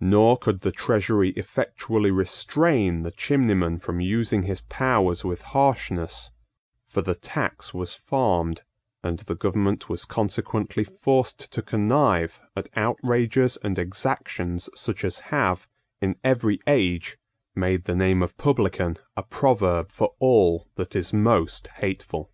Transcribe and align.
Nor 0.00 0.38
could 0.38 0.62
the 0.62 0.72
Treasury 0.72 1.32
effectually 1.32 2.10
restrain 2.10 3.02
the 3.02 3.10
chimneyman 3.12 3.78
from 3.78 4.00
using 4.00 4.44
his 4.44 4.62
powers 4.62 5.22
with 5.22 5.42
harshness: 5.52 6.30
for 6.86 7.02
the 7.02 7.14
tax 7.14 7.74
was 7.74 7.94
farmed; 7.94 8.62
and 9.02 9.18
the 9.18 9.34
government 9.34 9.86
was 9.90 10.06
consequently 10.06 10.82
forced 10.82 11.52
to 11.52 11.60
connive 11.60 12.40
at 12.56 12.68
outrages 12.74 13.58
and 13.58 13.78
exactions 13.78 14.70
such 14.74 15.04
as 15.04 15.18
have, 15.28 15.68
in 16.00 16.16
every 16.24 16.58
age 16.66 17.18
made 17.54 17.84
the 17.84 17.94
name 17.94 18.22
of 18.22 18.38
publican 18.38 18.96
a 19.14 19.22
proverb 19.22 19.92
for 19.92 20.14
all 20.18 20.70
that 20.76 20.96
is 20.96 21.12
most 21.12 21.66
hateful. 21.68 22.32